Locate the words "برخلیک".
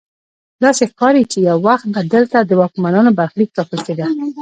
3.19-3.49